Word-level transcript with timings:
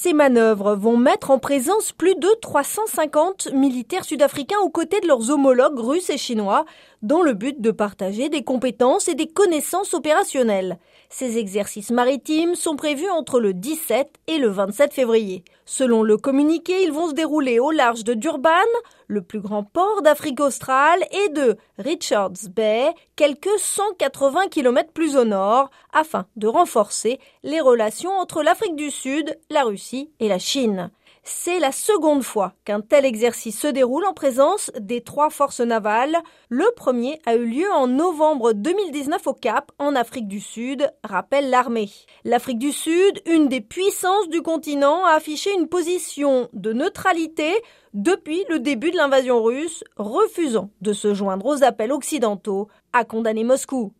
Ces 0.00 0.12
manœuvres 0.12 0.76
vont 0.76 0.96
mettre 0.96 1.32
en 1.32 1.40
présence 1.40 1.90
plus 1.90 2.14
de 2.14 2.28
350 2.40 3.52
militaires 3.52 4.04
sud-africains 4.04 4.60
aux 4.60 4.70
côtés 4.70 5.00
de 5.00 5.08
leurs 5.08 5.30
homologues 5.30 5.80
russes 5.80 6.08
et 6.08 6.16
chinois, 6.16 6.66
dans 7.02 7.20
le 7.20 7.32
but 7.32 7.60
de 7.60 7.72
partager 7.72 8.28
des 8.28 8.44
compétences 8.44 9.08
et 9.08 9.16
des 9.16 9.26
connaissances 9.26 9.94
opérationnelles. 9.94 10.78
Ces 11.10 11.38
exercices 11.38 11.90
maritimes 11.90 12.54
sont 12.54 12.76
prévus 12.76 13.10
entre 13.10 13.40
le 13.40 13.54
17 13.54 14.08
et 14.28 14.38
le 14.38 14.48
27 14.48 14.92
février. 14.92 15.42
Selon 15.64 16.02
le 16.02 16.16
communiqué, 16.16 16.82
ils 16.84 16.92
vont 16.92 17.08
se 17.08 17.14
dérouler 17.14 17.58
au 17.58 17.70
large 17.70 18.04
de 18.04 18.14
Durban, 18.14 18.50
le 19.06 19.22
plus 19.22 19.40
grand 19.40 19.64
port 19.64 20.02
d'Afrique 20.02 20.40
australe, 20.40 21.02
et 21.10 21.28
de 21.30 21.56
Richards 21.78 22.48
Bay, 22.54 22.92
quelques 23.16 23.58
180 23.58 24.48
km 24.48 24.92
plus 24.92 25.16
au 25.16 25.24
nord, 25.24 25.70
afin 25.92 26.26
de 26.36 26.46
renforcer 26.46 27.18
les 27.42 27.60
relations 27.60 28.12
entre 28.12 28.42
l'Afrique 28.42 28.76
du 28.76 28.90
Sud, 28.90 29.38
la 29.50 29.64
Russie 29.64 29.87
et 30.20 30.28
la 30.28 30.38
Chine. 30.38 30.90
C'est 31.24 31.58
la 31.58 31.72
seconde 31.72 32.22
fois 32.22 32.54
qu'un 32.64 32.80
tel 32.80 33.04
exercice 33.04 33.60
se 33.60 33.66
déroule 33.66 34.06
en 34.06 34.14
présence 34.14 34.70
des 34.80 35.02
trois 35.02 35.28
forces 35.28 35.60
navales. 35.60 36.16
Le 36.48 36.64
premier 36.74 37.20
a 37.26 37.34
eu 37.34 37.44
lieu 37.44 37.70
en 37.70 37.86
novembre 37.86 38.54
2019 38.54 39.26
au 39.26 39.34
Cap, 39.34 39.70
en 39.78 39.94
Afrique 39.94 40.26
du 40.26 40.40
Sud, 40.40 40.90
rappelle 41.04 41.50
l'armée. 41.50 41.90
L'Afrique 42.24 42.58
du 42.58 42.72
Sud, 42.72 43.20
une 43.26 43.48
des 43.48 43.60
puissances 43.60 44.28
du 44.30 44.40
continent, 44.40 45.04
a 45.04 45.12
affiché 45.16 45.50
une 45.54 45.68
position 45.68 46.48
de 46.54 46.72
neutralité 46.72 47.52
depuis 47.92 48.44
le 48.48 48.58
début 48.58 48.90
de 48.90 48.96
l'invasion 48.96 49.42
russe, 49.42 49.84
refusant 49.96 50.70
de 50.80 50.94
se 50.94 51.12
joindre 51.12 51.44
aux 51.44 51.62
appels 51.62 51.92
occidentaux 51.92 52.68
à 52.94 53.04
condamner 53.04 53.44
Moscou. 53.44 53.92